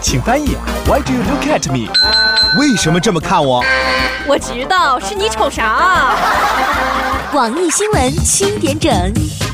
[0.00, 0.56] 请翻译。
[0.86, 1.90] Why do you look at me？
[2.58, 3.64] 为什么这么看我？
[4.26, 6.14] 我知道是你瞅啥。
[7.32, 8.90] 网易新闻七点整，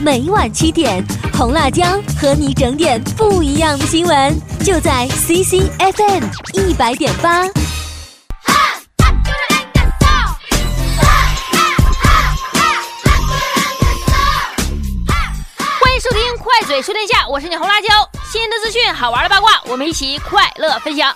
[0.01, 1.85] 每晚七点，红辣椒
[2.21, 6.23] 和你整点不一样的新闻，就在 CCFM
[6.53, 7.43] 一百点八。
[15.81, 17.89] 欢迎收听《快嘴说天下》，我是你红辣椒。
[18.35, 21.15] 新的资讯、好玩的八卦，我们一起快乐分享。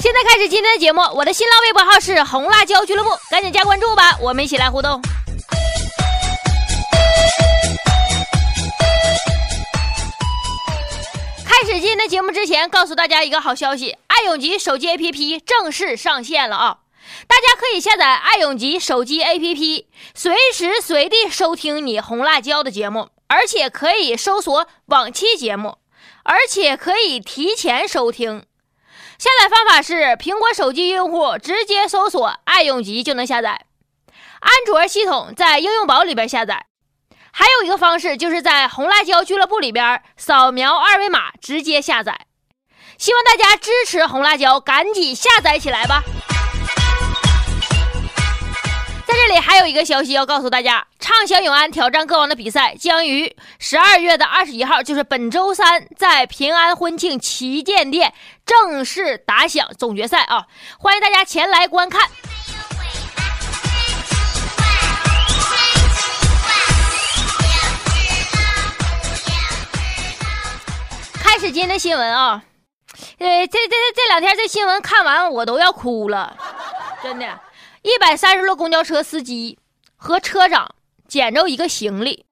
[0.00, 5.00] 现在开始今天的节目，我的新浪微博号是红辣椒俱乐部，赶紧加关注吧，我们一起来互动。
[11.44, 16.78] 开始今天的节目之前，告诉大家一个好消息：爱永吉手机 APP 正式上线了啊！
[17.28, 19.84] 大家可以下载爱永吉手机 APP，
[20.16, 25.78] 随时随地收听你红辣椒的节目，而且可以搜索往期节目，
[26.24, 28.44] 而且可以提前收听。
[29.18, 33.66] 下载方法是苹果手机用户直接搜索爱永吉就能下载，
[34.40, 36.66] 安卓系统在应用宝里边下载。
[37.30, 42.26] 还有一个方式就是在红辣椒俱乐部里边扫描二维码直接下载。
[42.98, 46.02] 希望大家支持红辣椒，赶紧下载起来吧！
[49.10, 58.14] 在这里还有一个消息要告诉大家：畅享永安挑战歌王的比赛将于十二月的二十一号，就是本周三，在平安婚庆旗舰店
[58.46, 60.46] 正式打响总决赛啊！
[60.78, 62.08] 欢迎大家前来观看。
[71.20, 72.44] 开始今天的新闻啊，
[73.18, 76.36] 呃，这这这两天这新闻看完我都要哭了，
[77.02, 77.26] 真的。
[77.82, 79.58] 一百三十路公交车司机
[79.96, 80.74] 和车长
[81.08, 82.26] 捡着一个行李，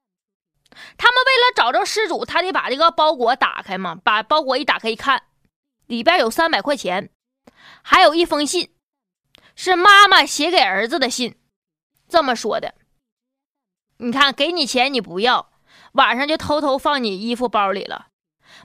[0.98, 3.94] 他们为了找着失主，他得把这个包裹打开嘛。
[3.94, 5.24] 把包裹一打开一看，
[5.86, 7.10] 里边有三百块钱，
[7.82, 8.74] 还有一封信，
[9.56, 11.38] 是妈妈写给儿子的信，
[12.08, 12.74] 这么说的
[13.96, 15.50] ：“你看，给你钱你不要，
[15.92, 18.08] 晚上就偷偷放你衣服包里了。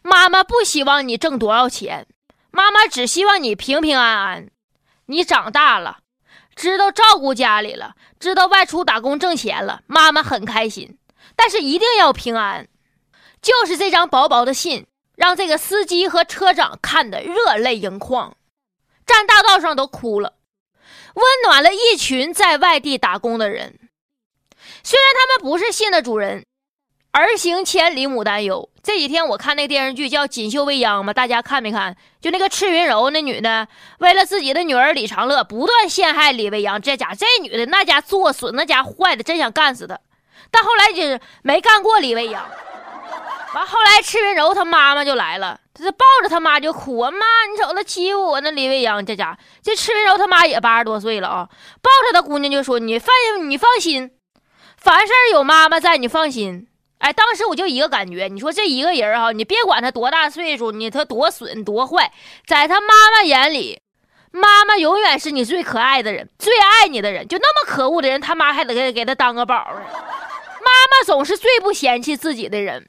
[0.01, 2.07] 妈妈不希望你挣多少钱，
[2.51, 4.51] 妈妈只希望你平平安安。
[5.05, 5.99] 你长大了。”
[6.55, 10.97] 知道照顾家里了，知道外出打工挣钱了，妈妈很开心。
[11.35, 12.67] 但是一定要平安。
[13.41, 18.37] 就是这张薄薄的信，让这个司机和车长看得热泪盈眶，
[19.05, 20.35] 站大道上都哭了，
[21.15, 23.79] 温暖了一群在外地打工的人。
[24.83, 26.45] 虽然他们不是信的主人。
[27.13, 28.67] 儿行千里母担忧。
[28.81, 31.95] 这几天我看那电视剧叫《锦绣未央》嘛，大家看没看？
[32.19, 33.67] 就那个赤云柔那女的，
[33.99, 36.81] 为了自己的女儿李长乐，不断陷害李未央。
[36.81, 39.97] 这家这女的那家作损，那家坏的，真想干死她。
[40.51, 42.43] 但后来就是没干过李未央。
[43.53, 47.19] 完后来赤云柔她妈妈就来了，她就抱着她妈就哭啊：“妈，
[47.51, 51.47] 你瞅她欺负我那李未央。”这家这赤云柔她妈也八十多岁了啊，
[51.79, 54.09] 抱着她姑娘就说：“你放心你放心，
[54.77, 56.67] 凡事有妈妈在，你放心。”
[57.03, 62.13] 哎，当时我就一个感觉，你说这一个人哈，你别管他多大岁数，你他多损多坏，
[62.45, 63.81] 在他妈妈眼里，
[64.31, 67.27] 妈妈永远是你最可爱的人，最爱你的人。
[67.27, 69.81] 就那么可恶的人，他妈还得给给他当个宝呢。
[69.83, 72.87] 妈妈总是最不嫌弃自己的人。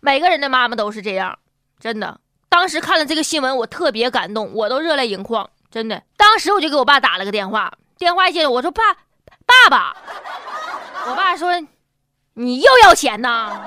[0.00, 1.38] 每个人的妈妈都是这样，
[1.78, 2.18] 真的。
[2.48, 6.02] 当时看了这个新闻，我特别感动，我都热泪盈眶，真的。
[6.16, 8.82] 当时我就给我爸打了个电话，电话一接，我说爸，
[9.46, 9.96] 爸爸，
[11.08, 11.64] 我爸说。
[12.38, 13.62] 你又要钱呐？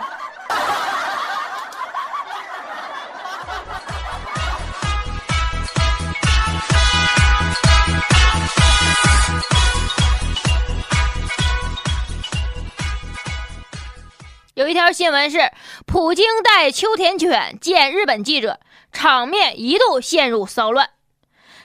[14.53, 15.51] 有一条新闻是，
[15.87, 18.59] 普京带秋田犬见日本记者，
[18.93, 20.87] 场面一度陷入骚乱。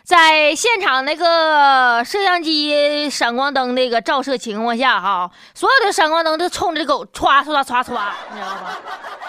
[0.04, 8.78] 在现场那个摄像机闪光灯那个照射情况下，哈，所有的闪光灯都冲着狗歘歘歘歘，你知道吧？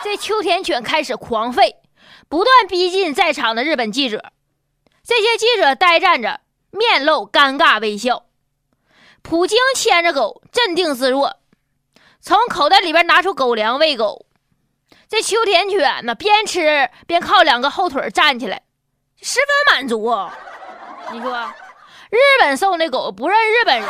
[0.04, 1.76] 这秋田犬开始狂吠，
[2.28, 4.34] 不断逼近在场的日本记者。
[5.02, 6.42] 这些记者呆站着，
[6.72, 8.26] 面露尴尬微笑。
[9.22, 11.38] 普京牵着狗，镇定自若，
[12.20, 14.26] 从口袋里边拿出狗粮喂狗。
[15.08, 18.64] 这秋田犬呢，边吃边靠两个后腿站起来，
[19.22, 20.12] 十分满足。
[21.12, 21.54] 你说，
[22.10, 23.88] 日本送的狗不认日本人，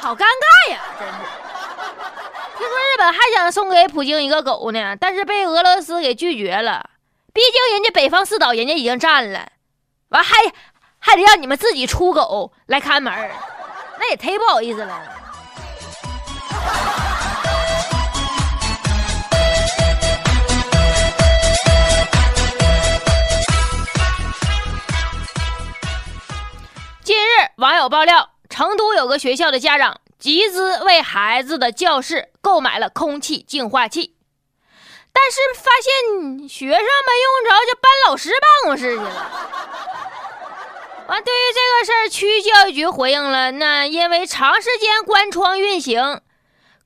[0.00, 0.80] 好尴尬呀！
[0.98, 1.14] 真是。
[2.56, 6.90] 听说日本还想送给普京一个狗呢，但是被俄罗斯给拒绝了。
[7.32, 9.48] 毕竟人家北方四岛人家已经占了，
[10.10, 10.36] 完还
[10.98, 13.12] 还得让你们自己出狗来看门，
[13.98, 15.02] 那也忒不好意思了。
[27.84, 34.16] 有爆料，成都有个学校的家长集资为孩子的教室购买了空气净化器，
[35.12, 39.30] 但是发现学生没用着，就搬老师办公室去了。
[41.08, 46.22] 完，对于这个事儿，区教育局回应了，那因为长时间关窗运行，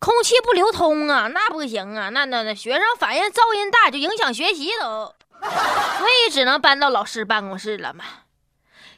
[0.00, 8.05] 空气不流通啊，那不行啊，那那那学生反映噪音大，就影响学习都， 所以只能搬到老师办公室了嘛。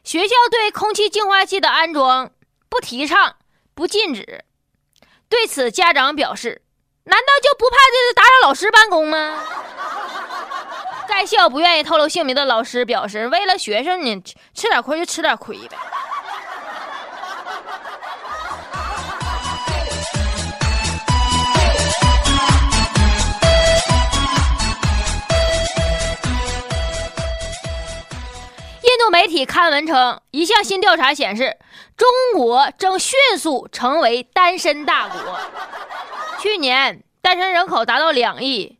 [0.02, 2.31] 学校对空气净化器的安装
[2.69, 3.37] 不提倡、
[3.75, 4.44] 不禁止。
[5.29, 6.62] 对此，家长表示
[7.05, 9.38] ：“难道就不怕这是打扰老师办公吗？”
[11.06, 14.23] 该校不愿意透露姓名的老师表示：“为了学生呢，
[14.55, 15.76] 吃点亏就吃点亏呗。”
[29.00, 31.56] 度媒体刊文称，一项新调查显示，
[31.97, 35.41] 中国正迅速成为单身大国。
[36.38, 38.79] 去年单身人口达到两亿，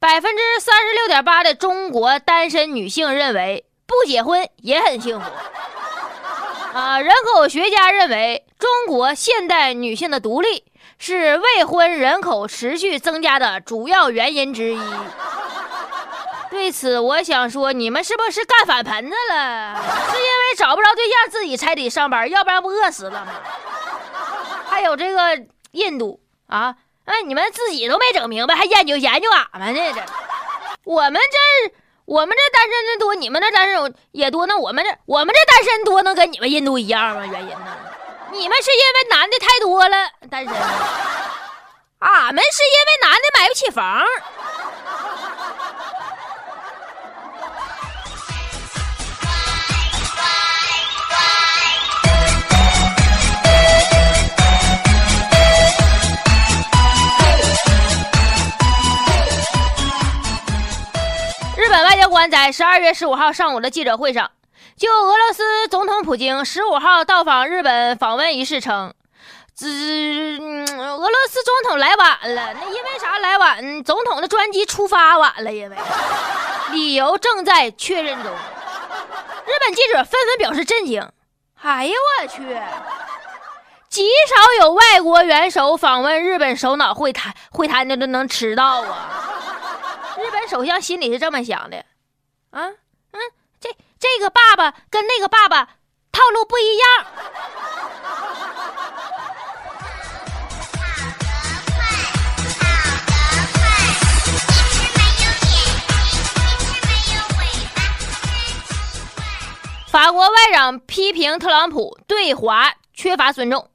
[0.00, 5.30] 百分之三十六点八的中国单身女性认为不结婚也很幸福。
[6.74, 10.64] 啊，人口学家认为，中国现代女性的独立
[10.98, 14.80] 是未婚人口持续增加的主要原因之一。
[16.50, 19.76] 对此，我想说，你们是不是干反盆子了？
[20.10, 23.28] 是因为找不着对象，自己才得上班，要不然不饿死了吗？
[24.68, 26.74] 还有这个印度啊，
[27.04, 29.80] 哎，你们自己都没整明白，还研究研究俺们呢？
[29.94, 30.02] 这
[30.84, 31.72] 我们这
[32.04, 37.24] 我们这单身的多，你们那单身也多，那我们这我们这单身多，能跟你们印度一样吗？
[37.24, 37.76] 原因呢？
[38.32, 39.96] 你们是因为男的太多了
[40.28, 40.52] 单身，
[42.00, 44.04] 俺们是因为男的买不起房。
[62.20, 64.30] 官在十二月十五号上午的记者会上，
[64.76, 68.92] 就俄罗斯总统普京十五号到访日本访问一事称，
[69.56, 69.66] 只、
[70.38, 72.52] 俄罗斯总统来晚了。
[72.52, 73.82] 那因为啥来晚？
[73.82, 75.76] 总统的专机出发晚了，因为
[76.72, 78.30] 理由正在确认中。
[78.30, 81.02] 日本记者纷纷表示震惊。
[81.62, 82.42] 哎呀，我去！
[83.88, 89.08] 极少有外国元首访问日本首脑会谈，会谈的都能迟到啊！
[90.18, 91.82] 日本首相心里是这么想的，
[92.50, 92.66] 啊，
[93.12, 93.20] 嗯，
[93.60, 95.64] 这这个爸爸跟那个爸爸
[96.10, 97.06] 套路不一样。
[109.90, 113.70] 法国外长批评特朗普对华缺乏尊重，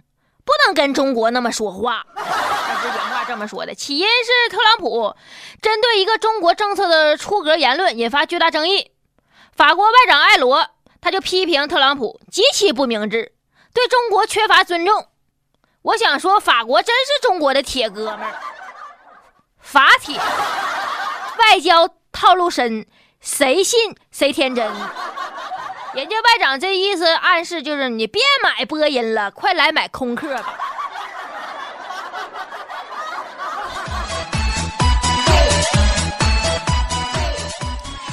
[0.46, 2.06] 不能跟中国那么说话。
[2.16, 3.76] 他是原话这么说的。
[3.76, 5.16] 起因是特朗普
[5.62, 8.92] 针对一个中国政策的出格言论引发巨大争议。
[9.56, 10.70] 法国外长艾罗
[11.02, 13.34] 他就批评特朗普极其不明智，
[13.74, 15.08] 对中国缺乏尊重。
[15.82, 18.40] 我想说，法国真是中国的铁哥们儿，
[19.60, 20.18] 法铁，
[21.38, 22.88] 外交套路深，
[23.22, 24.68] 谁信谁天真。
[25.96, 30.60] 人家外长这意思暗示就是你别买波音了，快来买空客吧。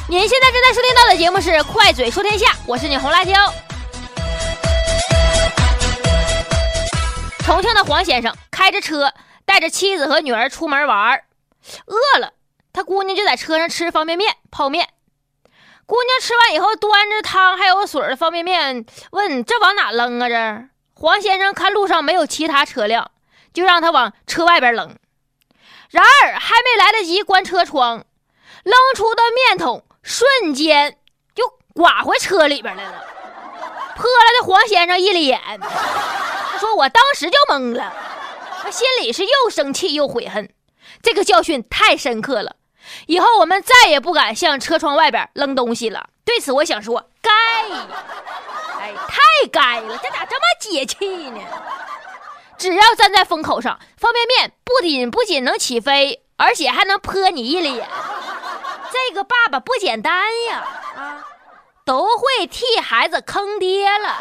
[0.09, 3.35] 您现在正在收听到的节目是《快嘴说天下》，我是你红辣椒。
[7.45, 9.13] 重庆的黄先生开着车
[9.45, 11.21] 带着妻子和女儿出门玩，
[11.87, 12.33] 饿了，
[12.73, 14.89] 他姑娘就在车上吃方便面、泡面。
[15.87, 23.11] 姑娘吃完以后，端着汤还有水的方便面，问：“这往哪扔啊？”这黄先生看路上没有其他车辆，
[23.53, 24.97] 就让他往车外边扔。
[25.91, 28.07] 然而还没来得及关车窗，
[28.63, 30.97] 扔出的面桶瞬间
[31.35, 33.05] 就刮回车里边来了，
[33.97, 35.41] 泼了的黄先生一脸。
[35.61, 37.93] 他说：“我当时就懵了，
[38.65, 40.49] 我心里是又生气又悔恨，
[41.03, 42.57] 这个教训太深刻了。”
[43.07, 46.09] 以后我们再也不敢向车窗外边扔东西了。
[46.25, 47.31] 对此，我想说，该，
[48.81, 49.19] 哎，太
[49.51, 51.41] 该了，这咋这么解气呢？
[52.59, 57.89] 只要站在风口上，方便面不仅不仅能起飞，而且还能泼你一脸。
[58.93, 60.65] 这个爸爸不简单呀，
[60.97, 61.25] 啊，
[61.85, 64.17] 都会替孩子坑爹了。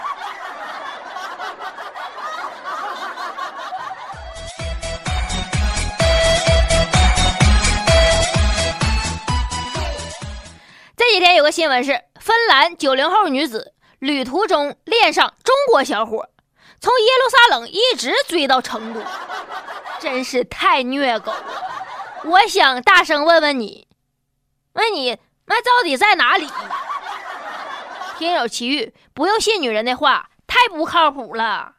[11.62, 16.28] 新闻是，芬兰九零后女子旅途中恋上中国小伙，
[16.80, 19.00] 从耶路撒冷一直追到成都，
[20.00, 21.32] 真是太虐狗。
[22.24, 23.88] 我想大声问问你，
[24.74, 26.48] 问你那到底在哪里？
[28.18, 31.74] 听友奇遇，不用信女人的话，太不靠谱了。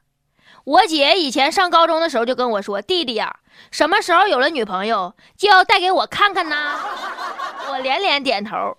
[0.62, 3.40] 我姐以前上高中的时候就跟我说：“弟弟呀，
[3.72, 6.80] 什么时候有了女朋友，就要带给我看看呢。
[7.68, 8.76] ”我连连点头。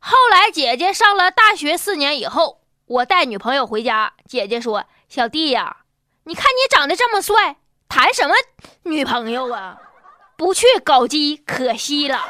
[0.00, 5.76] 后来姐姐上了大学四年以后，我带女朋友回家，姐姐说：“小弟呀，
[6.24, 7.56] 你看你长得这么帅，
[7.88, 8.34] 谈什么
[8.84, 9.76] 女朋友啊？
[10.38, 12.24] 不去搞基可惜了。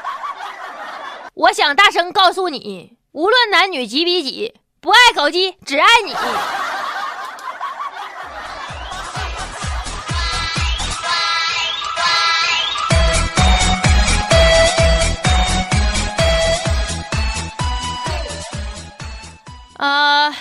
[1.35, 6.13] ”我想大声告诉你，无论男女几比几，不爱搞基，只爱你。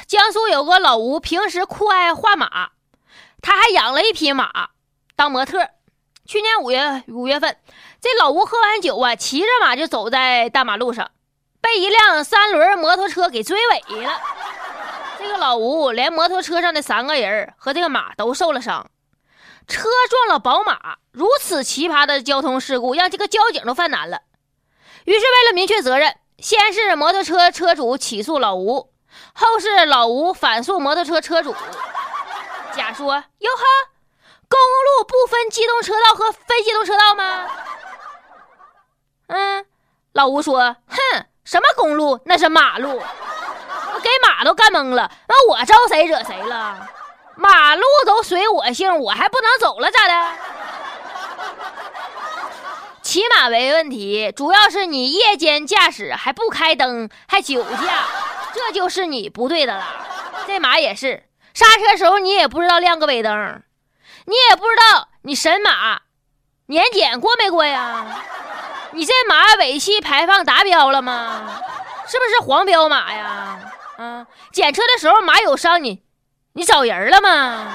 [0.10, 2.72] 江苏有个老吴，平时酷爱画马，
[3.44, 4.72] 他还养了一匹马
[5.16, 5.70] 当模特。
[6.26, 7.56] 去年五月五月份，
[8.02, 11.12] 这老吴喝完酒啊，骑着马就走在大马路上，
[11.62, 14.20] 被一辆三轮摩托车给追尾了。
[15.20, 18.90] 这个老吴连摩托车上的三个人和这个马都受了伤，
[19.68, 20.98] 车撞了宝马。
[21.12, 24.22] 如此奇葩的交通事故，让这个交警都犯难了。
[25.06, 28.92] 于是为了明确责任，先是摩托车车主起诉老吴。
[29.34, 31.56] 后是老吴反诉摩托车车主，
[32.74, 33.64] 甲说：“哟呵，
[34.48, 37.48] 公路不分机动车道和非机动车道吗？”
[39.28, 39.66] 嗯，
[40.14, 42.20] 老吴说：“哼，什么公路？
[42.26, 43.02] 那是马路，
[43.94, 45.12] 我给马都干懵了。
[45.28, 46.88] 那我招谁惹谁了？
[47.36, 50.32] 马路都随我姓，我还不能走了咋的？
[53.02, 58.04] 骑马没问题，主要是你夜间驾驶还不开灯，还酒驾。”
[58.54, 59.86] 这就是你不对的了，
[60.48, 63.62] 这马也是刹车时候你也不知道亮个尾灯，
[64.26, 66.02] 你也不知道你神马
[66.68, 68.06] 年检过没过呀？
[68.92, 71.62] 你这马尾气排放达标了吗？
[72.08, 73.60] 是不是黄标马呀？
[73.98, 76.04] 啊，检车的时候马有伤你，
[76.54, 77.68] 你找人了吗？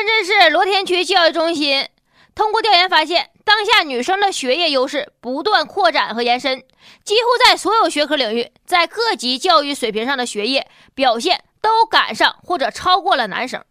[0.00, 1.86] 深圳市罗田区教育中心
[2.34, 6.64] 通过调研发现，当下女生的学业优势不断扩展和延伸，
[7.04, 13.62] 几乎在所有学科领域，在各级教育水平上的学业表现都赶上或者超过了男生。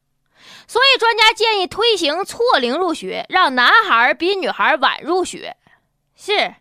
[0.68, 5.58] 所以，专家建议推行错龄入学，让男孩比女孩晚入学。
[6.16, 6.54] 是，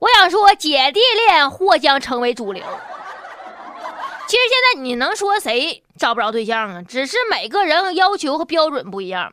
[0.00, 2.62] 我想说，姐弟恋或将成为主流。
[4.28, 6.82] 其实现在你能说谁找不着对象啊？
[6.82, 9.32] 只是每个人要求和标准不一样。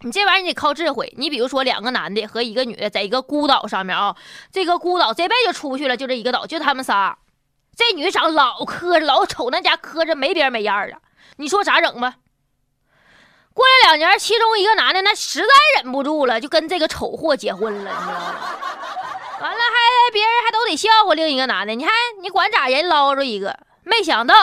[0.00, 1.14] 你这玩意儿你得靠智慧。
[1.16, 4.14] 你比如说两个男的和一个女的在一个孤岛上面啊，
[4.52, 7.16] 这个孤岛这辈子就出去了，就这一个岛，就他们仨。
[7.74, 10.98] 这女长老磕碜，老丑，那家磕着没边没样的。
[11.38, 12.16] 你说咋整吧？
[13.54, 15.46] 过了两年，其中一个男的那实在
[15.76, 18.34] 忍不住了，就跟这个丑货结婚了，你知道吗？
[19.40, 21.74] 完了还别人还都得笑话另一个男的。
[21.74, 23.58] 你看你管咋人捞着一个。
[23.84, 24.34] 没想到，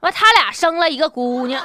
[0.00, 1.64] 完他俩生了一个姑娘。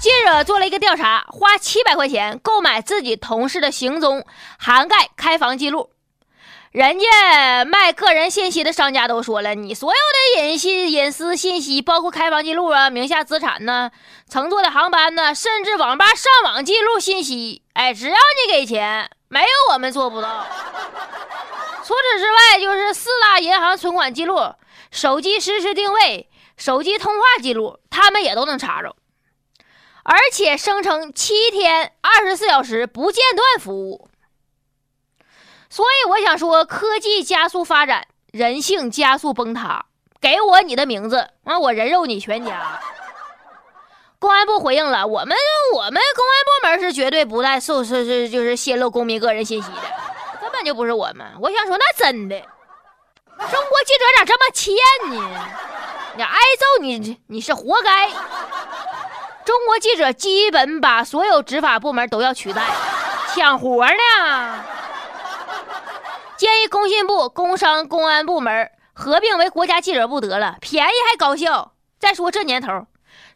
[0.00, 4.26] 记者做了一个调查，花七百块钱购买自己同事的行踪，
[4.58, 5.93] 涵盖开房记录。
[6.74, 13.92] 人家卖个人信息的商家都说了，你所有的隐信隐私信息，包括开房记录啊、名下资产呢、
[14.28, 20.48] 乘坐的航班呢，甚至网吧上网记录信息，哎，只要你给钱，没有我们做不到。
[21.84, 24.40] 除此之外，就是四大银行存款记录、
[24.90, 28.96] 手机实时定位、手机通话记录，他们也都能查着，
[30.02, 34.08] 而且声称七天二十四小时不间断服务。
[35.74, 39.86] 所以我想说，科技加速发展，人性加速崩塌。
[40.20, 42.80] 给我你的名字，完我人肉你全家。
[44.20, 45.36] 公安部回应了，我们
[45.74, 49.80] 我们公安部门是绝对不带受是是就是泄露公民个人信息的，
[50.40, 51.26] 根本就不是我们。
[51.40, 53.50] 我想说，那真的，中国
[53.84, 54.72] 记者咋这么欠
[55.10, 55.46] 呢？
[56.14, 58.10] 你挨揍，你你是活该。
[59.44, 62.62] 中国记者基本把所有执法部门都要取代，
[63.34, 64.64] 抢活呢。
[66.36, 71.72] 建议工信部、工商、公安部门合并为国家记者部得了，便宜还高效。
[71.98, 72.86] 再说这年头，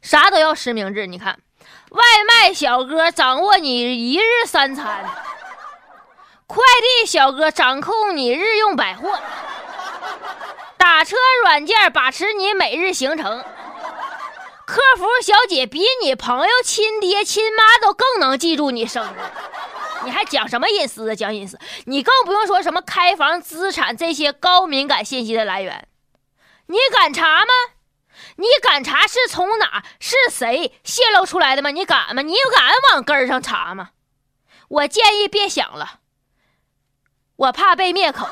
[0.02, 1.06] 啥都要实名制。
[1.06, 1.38] 你看，
[1.90, 5.04] 外卖小哥掌握你一日三餐，
[6.46, 9.18] 快递小哥掌控你日用百货，
[10.76, 13.44] 打车软件把持你每日行程，
[14.66, 19.16] 客服小姐比你朋友亲爹亲妈都更能记住你生日。
[20.08, 21.14] 你还讲什么隐私啊？
[21.14, 25.86] 讲隐私，你更不用说什么开房资产这些高敏感信息的来源，
[26.64, 27.52] 你敢查吗？
[28.36, 31.70] 你敢查是从哪是谁泄露出来的吗？
[31.70, 32.22] 你敢吗？
[32.22, 33.90] 你敢往根儿上查吗？
[34.68, 36.00] 我建议别想了，
[37.36, 38.26] 我怕被灭口。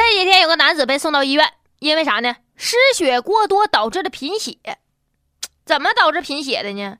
[0.00, 2.36] 这几天有个男子被送到医院，因为啥呢？
[2.56, 4.56] 失血过多导致的贫血。
[5.64, 6.96] 怎么导致贫血的呢？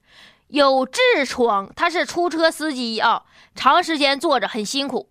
[0.48, 3.22] 有痔疮，他是出租车司机啊，
[3.54, 5.08] 长时间坐着很辛苦，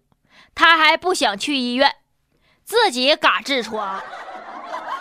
[0.53, 1.96] 他还不想去医院，
[2.63, 4.01] 自己嘎痔疮，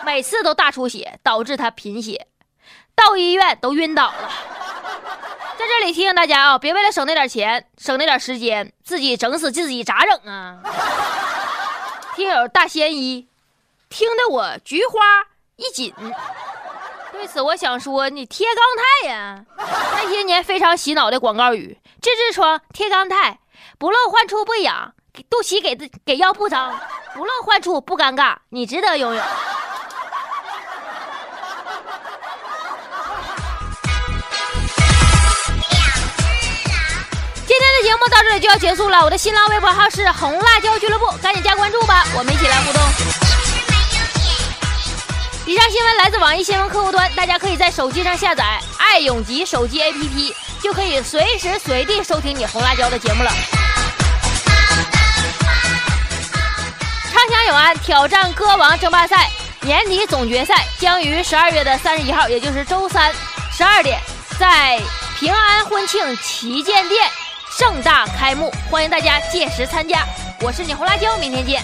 [0.05, 2.27] 每次都大出血，导致他贫血，
[2.95, 4.33] 到医院都晕倒了。
[5.59, 10.59] 在这里提醒大家啊，别为了省那点钱，省那点时间，自己整死自己咋整啊？
[12.19, 13.29] 听友大仙一，
[13.89, 14.99] 听得我菊花
[15.55, 15.95] 一紧。
[17.13, 19.45] 对此，我想说，你贴钢泰呀！
[19.57, 23.39] 那些年非常洗脑的广告语：治痔疮贴钢泰，
[23.79, 24.93] 不漏患处不痒，
[25.31, 26.77] 肚脐给给腰不脏，
[27.15, 29.23] 不漏患处不尴尬，你值得拥有。
[37.89, 42.83] 节目到这里就要结束了，我的新浪微博号是红辣椒俱乐部，赶紧加关注吧，我们一起来互动。
[45.47, 48.45] 以上新闻来自网易新闻客户端，大家可以在手机上下载
[48.77, 53.31] 爱永吉手机 APP，就可以随时随地收听你红辣椒的节目了。
[57.11, 59.31] 畅享永安挑战歌王争霸赛
[59.63, 63.11] 年底总决赛将于十二月的三十一号，也就是周三
[63.51, 63.99] 十二点，
[64.39, 64.79] 在
[65.19, 67.11] 平安婚庆旗舰店
[67.59, 70.07] 盛大开幕，欢迎大家届时参加。
[70.41, 71.61] 我是你红辣椒，明天见。